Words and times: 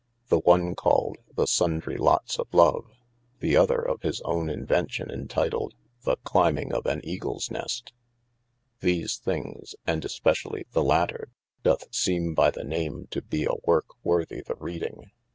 The 0.29 0.39
one 0.39 0.73
called, 0.73 1.17
the 1.35 1.45
Sundry 1.45 1.95
lots 1.95 2.39
of 2.39 2.51
love. 2.55 2.87
The 3.39 3.55
other 3.55 3.79
of 3.79 4.01
his 4.01 4.19
owne 4.21 4.49
invencion 4.49 5.11
entituled. 5.11 5.75
The 6.05 6.15
clyming 6.23 6.73
of 6.73 6.87
an 6.87 7.01
Eagles 7.03 7.49
neast. 7.51 7.91
These 8.79 9.17
thinges 9.17 9.75
(and 9.85 10.03
especially 10.03 10.65
the 10.71 10.83
later) 10.83 11.29
doth 11.61 11.87
seeme 11.93 12.33
by 12.33 12.49
the 12.49 12.63
name 12.63 13.09
to 13.11 13.21
be 13.21 13.43
a 13.45 13.51
work 13.63 13.89
worthy 14.03 14.41
the 14.41 14.55
reading. 14.55 15.11